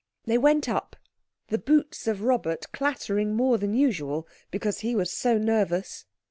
They 0.25 0.39
went 0.39 0.67
up; 0.67 0.95
the 1.49 1.59
boots 1.59 2.07
of 2.07 2.23
Robert 2.23 2.65
clattering 2.71 3.35
more 3.35 3.59
than 3.59 3.75
usual 3.75 4.27
because 4.49 4.79
he 4.79 4.95
was 4.95 5.13
so 5.13 5.37
nervous. 5.37 6.05